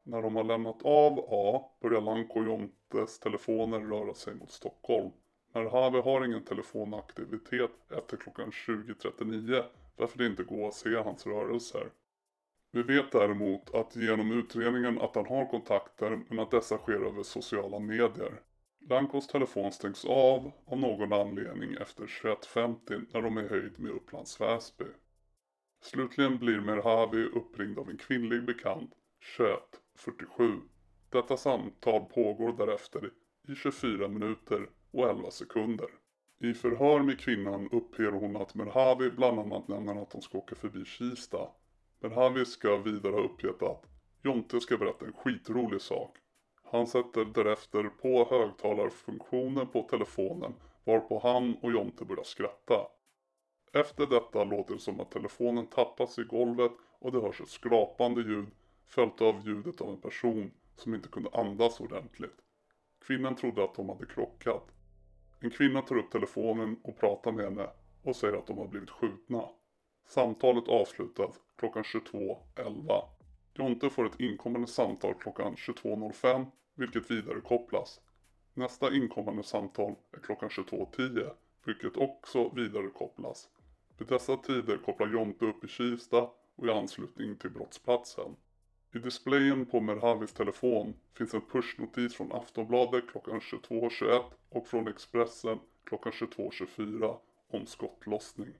När 0.02 0.22
de 0.22 0.36
har 0.36 0.44
lämnat 0.44 0.82
av 0.82 1.26
A 1.30 1.70
börjar 1.82 2.00
Lanko 2.00 2.40
och 2.40 2.46
Jontes 2.46 3.18
telefoner 3.18 3.80
röra 3.80 4.14
sig 4.14 4.34
mot 4.34 4.50
Stockholm. 4.50 5.10
Merhavi 5.52 6.00
har 6.00 6.24
ingen 6.24 6.44
telefonaktivitet 6.44 7.70
efter 7.90 8.16
klockan 8.16 8.50
20.39 8.50 9.64
varför 9.96 10.18
det 10.18 10.26
inte 10.26 10.42
går 10.44 10.68
att 10.68 10.74
se 10.74 10.96
hans 10.96 11.26
rörelser. 11.26 11.90
Vi 12.72 12.82
vet 12.82 13.12
däremot 13.12 13.74
att 13.74 13.96
genom 13.96 14.32
utredningen 14.32 15.00
att 15.00 15.14
han 15.14 15.26
har 15.26 15.46
kontakter 15.46 16.20
men 16.28 16.38
att 16.38 16.50
dessa 16.50 16.78
sker 16.78 17.06
över 17.06 17.22
sociala 17.22 17.78
medier. 17.78 18.40
Lankos 18.88 19.26
telefon 19.26 19.72
stängs 19.72 20.04
av 20.04 20.52
av 20.66 20.78
någon 20.78 21.12
anledning 21.12 21.74
efter 21.74 22.04
21.50 22.04 23.06
när 23.12 23.22
de 23.22 23.36
är 23.36 23.48
höjd 23.48 23.80
med 23.80 23.92
Upplands 23.92 24.40
Väsby. 24.40 24.84
Slutligen 25.82 26.38
blir 26.38 26.60
Merhavi 26.60 27.24
uppringd 27.24 27.78
av 27.78 27.90
en 27.90 27.96
kvinnlig 27.98 28.44
bekant 28.44 28.90
21.47. 29.38 30.60
Detta 31.10 31.36
samtal 31.36 32.04
pågår 32.04 32.52
därefter 32.52 33.10
i 33.48 33.54
24 33.54 34.08
minuter 34.08 34.68
och 34.90 35.10
11 35.10 35.30
sekunder. 35.30 35.88
I 36.38 36.54
förhör 36.54 37.00
med 37.00 37.20
kvinnan 37.20 37.68
uppger 37.72 38.12
hon 38.12 38.36
att 38.36 38.54
Merhavi 38.54 39.10
bland 39.10 39.38
annat 39.38 39.68
nämner 39.68 40.02
att 40.02 40.10
de 40.10 40.22
ska 40.22 40.38
åka 40.38 40.54
förbi 40.54 40.84
Kista. 40.84 41.48
Merhavi 42.00 42.44
ska 42.44 42.76
vidare 42.76 43.12
ha 43.12 43.20
uppgett 43.20 43.62
att 43.62 43.86
Jonte 44.22 44.60
ska 44.60 44.76
berätta 44.76 45.06
en 45.06 45.12
skitrolig 45.12 45.80
sak. 45.80 46.16
Han 46.72 46.86
sätter 46.86 47.24
därefter 47.24 47.82
på 47.82 48.26
högtalarfunktionen 48.30 49.66
på 49.66 49.82
telefonen 49.82 50.54
varpå 50.84 51.20
han 51.22 51.54
och 51.54 51.72
Jonte 51.72 52.04
börjar 52.04 52.24
skratta. 52.24 52.86
Efter 53.72 54.06
detta 54.06 54.44
låter 54.44 54.74
det 54.74 54.80
som 54.80 55.00
att 55.00 55.10
telefonen 55.10 55.66
tappas 55.66 56.18
i 56.18 56.22
golvet 56.22 56.72
och 56.98 57.12
det 57.12 57.20
hörs 57.20 57.40
ett 57.40 57.48
skrapande 57.48 58.20
ljud 58.20 58.48
följt 58.86 59.20
av 59.20 59.46
ljudet 59.46 59.80
av 59.80 59.90
en 59.90 60.00
person 60.00 60.50
som 60.76 60.94
inte 60.94 61.08
kunde 61.08 61.30
andas 61.32 61.80
ordentligt. 61.80 62.36
Kvinnan 63.06 63.36
trodde 63.36 63.64
att 63.64 63.74
de 63.74 63.88
hade 63.88 64.06
krockat. 64.06 64.72
En 65.40 65.50
kvinna 65.50 65.82
tar 65.82 65.96
upp 65.96 66.10
telefonen 66.10 66.76
och 66.82 66.98
pratar 66.98 67.32
med 67.32 67.44
henne 67.44 67.70
och 68.02 68.16
säger 68.16 68.34
att 68.34 68.46
de 68.46 68.58
har 68.58 68.66
blivit 68.66 68.90
skjutna. 68.90 69.48
Samtalet 70.06 70.68
avslutas 70.68 71.36
klockan 71.56 71.82
22.11. 71.82 73.02
Jonte 73.54 73.90
får 73.90 74.06
ett 74.06 74.20
inkommande 74.20 74.66
samtal 74.66 75.14
klockan 75.14 75.54
22.05 75.54 76.46
vilket 76.74 77.10
vidarekopplas. 77.10 78.00
Nästa 78.54 78.94
inkommande 78.94 79.42
samtal 79.42 79.94
är 80.12 80.20
klockan 80.20 80.48
22.10 80.48 81.30
vilket 81.64 81.96
också 81.96 82.48
vidarekopplas. 82.48 83.48
Vid 83.98 84.08
dessa 84.08 84.36
tider 84.36 84.78
kopplar 84.84 85.08
Jonte 85.08 85.44
upp 85.44 85.64
i 85.64 85.68
Kista 85.68 86.30
och 86.56 86.66
i 86.66 86.70
anslutning 86.70 87.36
till 87.36 87.50
brottsplatsen. 87.50 88.36
I 88.92 88.98
displayen 88.98 89.66
på 89.66 89.80
Merhavis 89.80 90.32
telefon 90.32 90.94
finns 91.14 91.34
en 91.34 91.40
pushnotis 91.40 92.14
från 92.14 92.32
Aftonbladet 92.32 93.04
klockan 93.08 93.40
22.21 93.40 94.22
och 94.48 94.66
från 94.66 94.88
Expressen 94.88 95.58
klockan 95.84 96.12
22.24 96.12 97.16
om 97.50 97.66
skottlossning. 97.66 98.54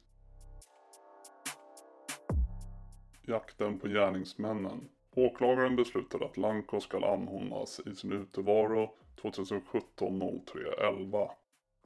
Jakten 3.22 3.78
på 3.78 3.88
gärningsmännen. 3.88 4.88
Åklagaren 5.14 5.76
beslutade 5.76 6.24
att 6.24 6.36
Lanko 6.36 6.80
ska 6.80 7.12
anhållas 7.12 7.80
i 7.86 7.94
sin 7.94 8.12
utevaro 8.12 8.94
2017 9.20 10.42
03 10.46 10.60
11. 10.88 11.30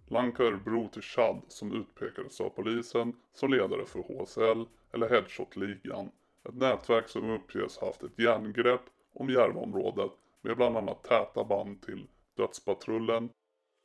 Lanko 0.07 0.43
är 0.45 0.57
bror 0.57 0.89
till 0.89 1.03
Chad 1.03 1.43
som 1.49 1.73
utpekades 1.73 2.41
av 2.41 2.49
polisen 2.49 3.17
som 3.35 3.51
ledare 3.51 3.87
för 3.87 4.01
HSL 4.01 4.65
eller 4.93 5.09
Headshot-ligan 5.09 6.11
ett 6.49 6.55
nätverk 6.55 7.09
som 7.09 7.31
uppges 7.31 7.79
haft 7.79 8.03
ett 8.03 8.19
järngrepp 8.19 8.83
om 9.15 9.31
Järvaområdet 9.31 10.13
med 10.43 10.57
bland 10.57 10.77
annat 10.77 11.03
täta 11.03 11.45
band 11.45 11.83
till 11.83 12.07
Dödspatrullen. 12.37 13.31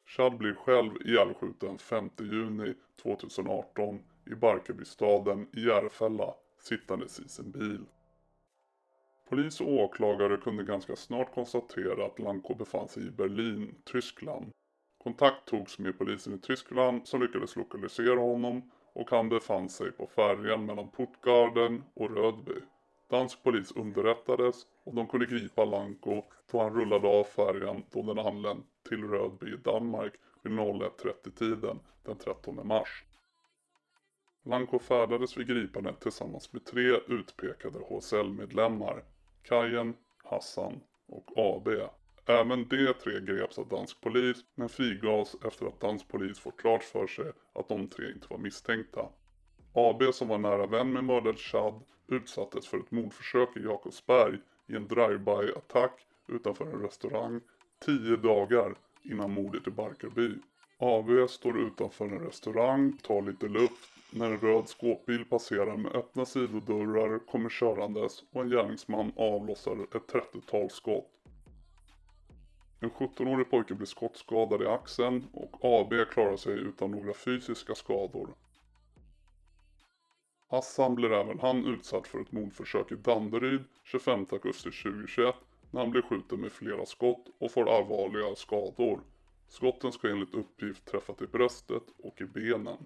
Chad 0.06 0.38
blir 0.38 0.54
själv 0.54 0.92
ihjälskjuten 1.06 1.78
5 1.78 2.10
juni 2.20 2.74
2018 3.02 4.00
i 4.26 4.36
Barkarbystaden 4.36 5.48
i 5.54 5.66
Järfälla 5.66 6.34
sittandes 6.60 7.20
i 7.20 7.30
sin 7.30 7.52
bil. 7.52 7.86
Polis 9.30 9.62
och 9.62 9.74
åklagare 9.74 10.38
kunde 10.38 10.64
ganska 10.64 10.96
snart 10.96 11.34
konstatera 11.34 12.06
att 12.06 12.20
Lanko 12.20 12.56
befann 12.56 12.88
sig 12.88 13.08
i 13.08 13.12
Berlin, 13.12 13.76
Tyskland. 13.84 14.52
Kontakt 15.04 15.46
togs 15.46 15.80
med 15.80 15.98
polisen 15.98 16.34
i 16.34 16.40
Tyskland 16.40 17.08
som 17.08 17.22
lyckades 17.22 17.56
lokalisera 17.56 18.20
honom 18.20 18.72
och 18.94 19.12
han 19.12 19.30
befann 19.30 19.70
sig 19.70 19.92
på 19.92 20.08
färjan 20.08 20.66
mellan 20.66 20.92
Puttgarden 20.92 21.84
och 21.94 22.16
Rödby. 22.16 22.62
Dansk 23.10 23.44
polis 23.44 23.72
underrättades 23.72 24.68
och 24.84 24.96
de 24.96 25.08
kunde 25.08 25.26
gripa 25.26 25.66
Lanko 25.66 26.24
då 26.52 26.60
han 26.62 26.74
rullade 26.74 27.08
av 27.08 27.24
färjan 27.24 27.84
då 27.92 28.02
den 28.02 28.20
anlänt 28.20 28.66
till 28.90 29.04
Rödby 29.04 29.54
i 29.54 29.58
Danmark 29.58 30.14
vid 30.44 30.54
01.30-tiden 30.54 31.80
den 32.04 32.18
13 32.18 32.68
mars. 32.68 33.06
Lanko 34.44 34.80
färdades 34.80 35.38
vid 35.38 35.48
gripandet 35.48 36.00
tillsammans 36.00 36.54
med 36.54 36.66
tre 36.66 37.00
utpekade 37.08 37.80
HSL-medlemmar, 37.80 39.04
Kajen, 39.44 39.96
Hassan 40.24 40.82
och 41.08 41.32
AB. 41.36 41.68
Även 42.26 42.68
de 42.68 42.94
tre 42.94 43.20
greps 43.20 43.60
av 43.60 43.68
dansk 43.68 44.02
polis 44.02 44.38
men 44.56 44.70
frigavs 44.70 45.36
efter 45.46 45.66
att 45.66 45.80
dansk 45.80 46.08
polis 46.08 46.40
fått 46.40 46.58
klart 46.58 46.84
för 46.84 47.08
sig 47.08 47.32
att 47.60 47.68
de 47.68 47.88
tre 47.88 48.12
inte 48.12 48.28
var 48.30 48.38
misstänkta. 48.38 49.10
AB 49.74 50.14
som 50.14 50.28
var 50.28 50.38
nära 50.38 50.66
vän 50.66 50.94
med 50.94 51.04
mördade 51.04 51.38
Chad 51.38 51.84
utsattes 52.08 52.68
för 52.68 52.78
ett 52.78 52.92
mordförsök 52.92 53.58
i 53.58 53.60
Jakobsberg 53.60 54.38
i 54.68 54.76
en 54.76 54.88
drive-by 54.88 55.54
attack 55.58 56.06
utanför 56.28 56.66
en 56.66 56.82
restaurang 56.82 57.42
10 57.86 58.16
dagar 58.16 58.76
innan 59.04 59.32
mordet 59.32 59.68
i 59.68 59.72
Barkarby. 59.72 60.36
AB 60.78 61.30
står 61.30 61.60
utanför 61.60 62.06
en 62.06 62.20
restaurang, 62.20 62.98
tar 62.98 63.22
lite 63.22 63.48
luft 63.48 63.90
när 64.12 64.32
en 64.32 64.40
röd 64.40 64.68
skåpbil 64.68 65.26
passerar 65.26 65.78
med 65.78 65.96
öppna 65.96 66.26
sidodörrar, 66.26 67.20
kommer 67.20 67.50
körandes 67.50 68.24
och 68.32 68.42
en 68.42 68.50
gärningsman 68.50 69.12
avlossar 69.16 69.84
ett 69.84 70.14
30-tal 70.14 70.70
skott. 70.70 71.19
En 72.82 72.92
17-årig 72.92 73.50
pojke 73.50 73.76
blir 73.76 73.88
skottskadad 73.88 74.62
i 74.62 74.66
axeln 74.66 75.28
och 75.34 75.58
AB 75.62 75.94
klarar 76.12 76.38
sig 76.38 76.54
utan 76.54 76.92
några 76.92 77.14
fysiska 77.14 77.76
skador. 77.76 78.30
Hassan 80.48 80.96
blir 80.96 81.12
även 81.12 81.40
han 81.40 81.66
utsatt 81.66 82.08
för 82.08 82.22
ett 82.22 82.32
mordförsök 82.32 82.92
i 82.92 82.96
Danderyd 82.96 83.64
25 83.84 84.26
augusti 84.32 84.72
2021 84.72 85.36
när 85.72 85.82
han 85.82 85.92
blir 85.92 86.02
skjuten 86.02 86.42
med 86.42 86.52
flera 86.52 86.86
skott 86.86 87.26
och 87.40 87.52
får 87.52 87.78
allvarliga 87.78 88.36
skador. 88.36 89.02
Skotten 89.48 89.92
ska 89.92 90.10
enligt 90.10 90.34
uppgift 90.34 90.86
träffat 90.86 91.22
i 91.22 91.28
bröstet 91.28 91.84
och 92.04 92.22
i 92.22 92.26
benen. 92.26 92.78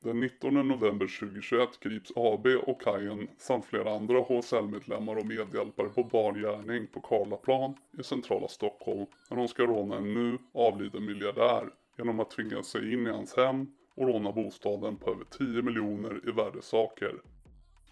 Den 0.00 0.20
19 0.20 0.54
november 0.54 1.18
2021 1.20 1.80
grips 1.80 2.12
AB 2.16 2.46
och 2.46 2.82
Kajen 2.82 3.28
samt 3.38 3.66
flera 3.66 3.96
andra 3.96 4.18
HSL-medlemmar 4.20 5.16
och 5.16 5.26
medhjälpare 5.26 5.88
på 5.88 6.04
bar 6.04 6.32
gärning 6.32 6.86
på 6.86 7.00
Karlaplan 7.00 7.74
i 7.98 8.02
centrala 8.02 8.48
Stockholm 8.48 9.06
när 9.30 9.36
de 9.36 9.48
ska 9.48 9.62
råna 9.62 9.96
en 9.96 10.14
nu 10.14 10.38
avliden 10.54 11.04
miljardär 11.04 11.70
genom 11.96 12.20
att 12.20 12.30
tvinga 12.30 12.62
sig 12.62 12.92
in 12.92 13.06
i 13.06 13.10
hans 13.10 13.36
hem 13.36 13.66
och 13.94 14.08
råna 14.08 14.32
bostaden 14.32 14.96
på 14.96 15.10
över 15.10 15.24
10 15.24 15.62
miljoner 15.62 16.20
i 16.28 16.30
värdesaker. 16.30 17.14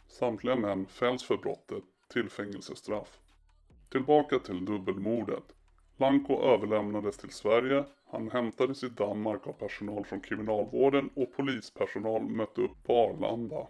Samtliga 0.08 0.56
män 0.56 0.86
fälls 0.86 1.25
för 1.25 1.36
brottet 1.36 1.84
till 2.12 2.30
fängelsestraff. 2.30 3.18
Tillbaka 3.90 4.38
till 4.38 4.64
dubbelmordet. 4.64 5.44
Lanko 5.96 6.42
överlämnades 6.42 7.18
till 7.18 7.30
Sverige. 7.32 7.84
Han 8.10 8.30
hämtades 8.30 8.84
i 8.84 8.88
Danmark 8.88 9.46
av 9.46 9.52
personal 9.52 10.04
från 10.04 10.20
kriminalvården 10.20 11.10
och 11.14 11.32
polispersonal 11.36 12.22
mötte 12.22 12.60
upp 12.60 12.84
på 12.84 12.92
Arlanda. 12.92 13.66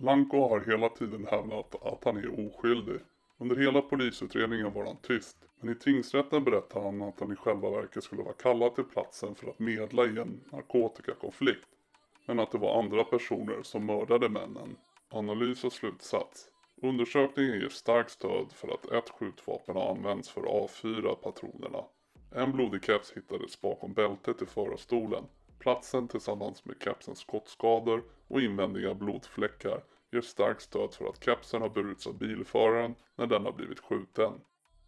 Lanko 0.00 0.48
har 0.48 0.60
hela 0.60 0.88
tiden 0.88 1.26
hävdat 1.30 1.82
att 1.82 2.04
han 2.04 2.16
är 2.16 2.46
oskyldig. 2.46 3.00
Under 3.38 3.56
hela 3.56 3.82
polisutredningen 3.82 4.72
var 4.72 4.84
han 4.84 4.96
tyst. 5.02 5.36
Men 5.60 5.72
i 5.72 5.74
tingsrätten 5.74 6.44
berättade 6.44 6.84
han 6.84 7.02
att 7.02 7.20
han 7.20 7.32
i 7.32 7.36
själva 7.36 7.70
verket 7.70 8.04
skulle 8.04 8.22
vara 8.22 8.34
kallad 8.34 8.74
till 8.74 8.84
platsen 8.84 9.34
för 9.34 9.50
att 9.50 9.58
medla 9.58 10.04
i 10.04 10.18
en 10.18 10.40
narkotikakonflikt. 10.52 11.68
Men 12.26 12.40
att 12.40 12.50
det 12.50 12.58
var 12.58 12.78
andra 12.78 13.04
personer 13.04 13.62
som 13.62 13.86
mördade 13.86 14.28
männen. 14.28 14.76
Analys 15.08 15.64
och 15.64 15.72
slutsats. 15.72 16.50
Undersökningen 16.82 17.60
ger 17.60 17.68
starkt 17.68 18.10
stöd 18.10 18.52
för 18.52 18.68
att 18.68 18.92
ett 18.92 19.10
skjutvapen 19.10 19.76
har 19.76 19.90
använts 19.90 20.28
för 20.28 20.40
att 20.40 20.62
avfyra 20.62 21.14
patronerna. 21.14 21.84
En 22.30 22.52
blodig 22.52 22.84
keps 22.84 23.12
hittades 23.12 23.60
bakom 23.60 23.92
bältet 23.92 24.42
i 24.42 24.46
förarstolen. 24.46 25.24
Platsen 25.58 26.08
tillsammans 26.08 26.64
med 26.64 26.76
kepsens 26.84 27.18
skottskador 27.18 28.02
och 28.28 28.40
invändiga 28.40 28.94
blodfläckar 28.94 29.82
ger 30.10 30.20
starkt 30.20 30.62
stöd 30.62 30.94
för 30.94 31.08
att 31.08 31.24
kepsen 31.24 31.62
har 31.62 31.68
burits 31.68 32.06
av 32.06 32.18
bilföraren 32.18 32.94
när 33.16 33.26
den 33.26 33.44
har 33.44 33.52
blivit 33.52 33.80
skjuten. 33.80 34.32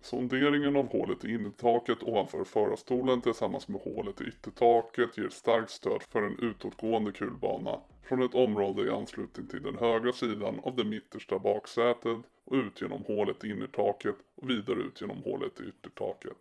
Sonderingen 0.01 0.77
av 0.77 0.89
hålet 0.89 1.25
i 1.25 1.35
innertaket 1.35 2.03
ovanför 2.03 2.45
förarstolen 2.45 3.21
tillsammans 3.21 3.69
med 3.69 3.81
hålet 3.81 4.21
i 4.21 4.25
yttertaket 4.25 5.19
ger 5.19 5.29
starkt 5.29 5.71
stöd 5.71 6.03
för 6.03 6.23
en 6.23 6.39
utåtgående 6.39 7.13
kulbana 7.13 7.81
från 8.03 8.23
ett 8.23 8.35
område 8.35 8.87
i 8.87 8.91
anslutning 8.91 9.47
till 9.47 9.63
den 9.63 9.79
högra 9.79 10.13
sidan 10.13 10.61
av 10.63 10.77
det 10.77 10.85
mittersta 10.85 11.39
baksätet 11.39 12.19
och 12.45 12.55
ut 12.57 12.81
genom 12.81 13.05
hålet 13.05 13.45
i 13.45 13.51
innertaket 13.51 14.17
och 14.35 14.51
vidare 14.51 14.79
ut 14.79 15.01
genom 15.01 15.23
hålet 15.23 15.61
i 15.61 15.65
yttertaket. 15.65 16.37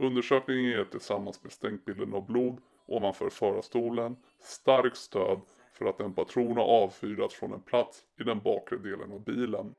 Undersökningen 0.00 0.64
ger 0.64 0.84
tillsammans 0.84 1.42
med 1.42 1.52
stänkbilden 1.52 2.14
av 2.14 2.26
blod 2.26 2.60
ovanför 2.86 3.30
förarstolen 3.30 4.16
starkt 4.38 4.96
stöd 4.96 5.40
för 5.72 5.86
att 5.86 6.00
en 6.00 6.14
patron 6.14 6.56
har 6.56 6.64
avfyrats 6.64 7.34
från 7.34 7.52
en 7.52 7.60
plats 7.60 8.04
i 8.20 8.22
den 8.22 8.40
bakre 8.40 8.78
delen 8.78 9.12
av 9.12 9.20
bilen. 9.24 9.74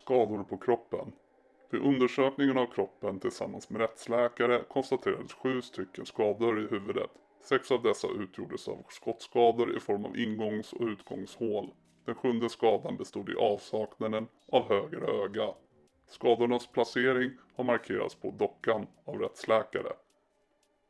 Skador 0.00 0.44
på 0.44 0.56
kroppen 0.56 1.12
vid 1.70 1.82
undersökningen 1.82 2.58
av 2.58 2.66
kroppen 2.66 3.20
tillsammans 3.20 3.70
med 3.70 3.80
rättsläkare 3.80 4.62
konstaterades 4.68 5.32
sju 5.32 5.62
stycken 5.62 6.06
skador 6.06 6.60
i 6.60 6.66
huvudet. 6.66 7.10
Sex 7.40 7.70
av 7.70 7.82
dessa 7.82 8.08
utgjordes 8.08 8.68
av 8.68 8.84
skottskador 8.88 9.76
i 9.76 9.80
form 9.80 10.04
av 10.04 10.16
ingångs 10.16 10.72
och 10.72 10.86
utgångshål. 10.86 11.70
Den 12.04 12.14
sjunde 12.14 12.48
skadan 12.48 12.96
bestod 12.96 13.30
i 13.30 13.34
avsaknaden 13.34 14.28
av 14.52 14.68
höger 14.68 15.24
öga. 15.24 15.54
Skadornas 16.12 16.66
placering 16.66 17.30
har 17.54 17.64
markerats 17.64 18.14
på 18.14 18.30
dockan 18.30 18.86
av 19.04 19.18
rättsläkare. 19.18 19.92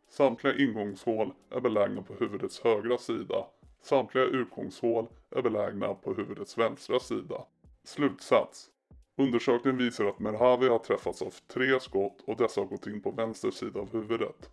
Samtliga 0.09 0.57
ingångshål 0.57 1.33
är 1.51 1.61
belägna 1.61 2.03
på 2.03 2.15
huvudets 2.15 2.61
högra 2.61 2.99
sida. 2.99 3.47
Samtliga 3.83 4.25
utgångshål 4.25 5.07
är 5.31 5.43
belägna 5.43 5.95
på 5.95 6.15
huvudets 6.15 6.59
vänstra 6.59 7.01
sida. 7.01 7.45
Slutsats 7.85 8.71
Undersökningen 9.17 9.79
visar 9.79 10.05
att 10.05 10.19
Merhavi 10.19 10.69
har 10.69 10.79
träffats 10.79 11.23
av 11.23 11.35
tre 11.47 11.81
skott 11.81 12.21
och 12.27 12.37
dessa 12.37 12.61
har 12.61 12.69
gått 12.69 12.87
in 12.87 13.03
på 13.03 13.11
vänster 13.11 13.51
sida 13.51 13.81
av 13.81 13.93
huvudet. 13.93 14.51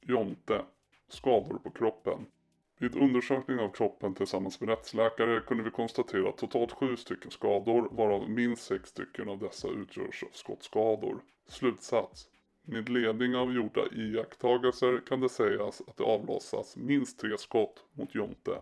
Jonte. 0.00 0.64
Skador 1.08 1.58
på 1.58 1.70
kroppen. 1.70 2.26
Vid 2.82 2.96
undersökning 2.96 3.58
av 3.58 3.68
kroppen 3.68 4.14
tillsammans 4.14 4.60
med 4.60 4.68
rättsläkare 4.68 5.40
kunde 5.40 5.62
vi 5.64 5.70
konstatera 5.70 6.32
totalt 6.32 6.72
sju 6.72 6.96
stycken 6.96 7.30
skador 7.30 7.88
varav 7.90 8.30
minst 8.30 8.62
sex 8.62 8.88
stycken 8.88 9.28
av 9.28 9.38
dessa 9.38 9.68
utgörs 9.68 10.22
av 10.22 10.28
skottskador. 10.32 11.20
Slutsats. 11.46 12.28
Med 12.62 12.88
ledning 12.88 13.36
av 13.36 13.52
gjorda 13.52 13.80
iakttagelser 13.92 15.00
kan 15.08 15.20
det 15.20 15.28
sägas 15.28 15.82
att 15.86 15.96
det 15.96 16.04
avlossas 16.04 16.76
minst 16.76 17.20
tre 17.20 17.38
skott 17.38 17.84
mot 17.92 18.14
Jonte. 18.14 18.60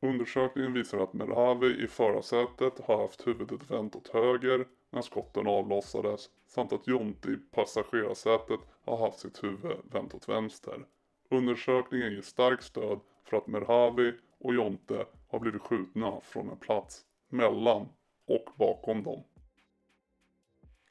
Undersökningen 0.00 0.72
visar 0.72 0.98
att 0.98 1.12
Merhavi 1.12 1.84
i 1.84 1.88
förarsätet 1.88 2.80
har 2.84 3.02
haft 3.02 3.26
huvudet 3.26 3.70
vänt 3.70 3.96
åt 3.96 4.08
höger 4.08 4.66
när 4.90 5.02
skotten 5.02 5.46
avlossades 5.46 6.30
samt 6.46 6.72
att 6.72 6.86
Jonte 6.86 7.28
i 7.28 7.36
passagerarsätet 7.36 8.60
har 8.84 8.96
haft 8.96 9.18
sitt 9.18 9.44
huvud 9.44 9.76
vänt 9.90 10.14
åt 10.14 10.28
vänster. 10.28 10.84
Undersökningen 11.32 12.12
ger 12.12 12.22
starkt 12.22 12.64
stöd 12.64 13.00
för 13.24 13.36
att 13.36 13.46
Merhavi 13.46 14.12
och 14.38 14.54
Jonte 14.54 15.06
har 15.28 15.38
blivit 15.38 15.62
skjutna 15.62 16.20
från 16.20 16.50
en 16.50 16.56
plats 16.56 17.04
mellan 17.28 17.88
och 18.26 18.48
bakom 18.56 19.02
dem. 19.02 19.22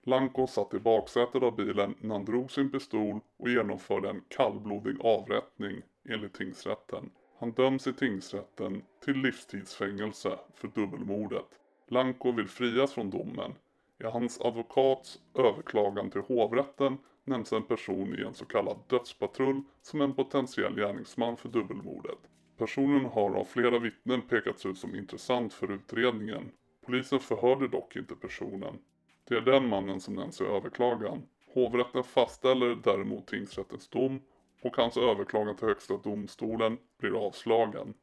Lanko 0.03 0.47
satt 0.47 0.73
i 0.73 0.79
baksätet 0.79 1.43
av 1.43 1.55
bilen 1.55 1.95
när 1.99 2.15
han 2.15 2.25
drog 2.25 2.51
sin 2.51 2.71
pistol 2.71 3.19
och 3.37 3.49
genomförde 3.49 4.09
en 4.09 4.23
kallblodig 4.27 4.95
avrättning 5.01 5.81
enligt 6.09 6.33
tingsrätten. 6.33 7.11
Han 7.39 7.51
döms 7.51 7.87
i 7.87 7.93
tingsrätten 7.93 8.83
till 9.05 9.17
livstidsfängelse 9.17 10.39
för 10.55 10.67
dubbelmordet. 10.67 11.47
Lanko 11.87 12.31
vill 12.31 12.47
frias 12.47 12.93
från 12.93 13.09
domen. 13.09 13.53
I 13.99 14.03
hans 14.03 14.41
advokats 14.41 15.19
överklagan 15.35 16.11
till 16.11 16.21
hovrätten 16.21 16.97
nämns 17.23 17.53
en 17.53 17.63
person 17.63 18.19
i 18.19 18.21
en 18.21 18.33
så 18.33 18.45
kallad 18.45 18.77
dödspatrull 18.87 19.61
som 19.81 20.01
en 20.01 20.13
potentiell 20.13 20.75
gärningsman 20.75 21.37
för 21.37 21.49
dubbelmordet. 21.49 22.19
Personen 22.57 23.05
har 23.05 23.35
av 23.35 23.43
flera 23.43 23.79
vittnen 23.79 24.21
pekats 24.21 24.65
ut 24.65 24.77
som 24.77 24.95
intressant 24.95 25.53
för 25.53 25.71
utredningen. 25.71 26.51
Polisen 26.85 27.19
förhörde 27.19 27.67
dock 27.67 27.95
inte 27.95 28.15
personen. 28.15 28.79
Det 29.27 29.35
är 29.35 29.41
den 29.41 29.67
mannen 29.67 29.99
som 29.99 30.13
nämns 30.13 30.41
i 30.41 30.43
överklagan. 30.43 31.23
Hovrätten 31.53 32.03
fastställer 32.03 32.75
däremot 32.83 33.27
tingsrättens 33.27 33.87
dom 33.87 34.21
och 34.61 34.77
hans 34.77 34.97
överklagan 34.97 35.55
till 35.55 35.67
högsta 35.67 35.97
domstolen 35.97 36.77
blir 36.99 37.27
avslagen. 37.27 37.93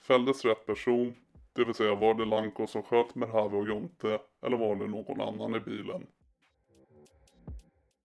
Fälldes 0.00 0.44
rätt 0.44 0.66
person, 0.66 1.14
det 1.52 1.64
vill 1.64 1.74
säga 1.74 1.94
var 1.94 2.14
det 2.14 2.24
Lanko 2.24 2.66
som 2.66 2.82
sköt 2.82 3.14
Merhavi 3.14 3.56
och 3.56 3.68
Jonte 3.68 4.18
eller 4.42 4.56
var 4.56 4.76
det 4.76 4.86
någon 4.86 5.20
annan 5.20 5.54
i 5.54 5.60
bilen? 5.60 6.06